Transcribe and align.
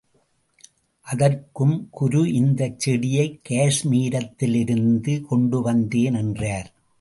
அதற்கும் 1.07 1.87
குரு 1.91 2.33
இந்தச் 2.33 2.79
செடியைக் 2.79 3.39
காஷ்மீரத்திலிருந்து 3.49 5.21
கொண்டு 5.21 5.61
வந்தேன் 5.61 6.13
என்றார். 6.13 6.71